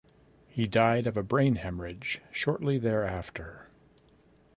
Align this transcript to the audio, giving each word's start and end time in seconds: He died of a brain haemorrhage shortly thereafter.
He 0.47 0.65
died 0.65 1.05
of 1.05 1.15
a 1.15 1.21
brain 1.21 1.57
haemorrhage 1.57 2.21
shortly 2.31 2.79
thereafter. 2.79 3.67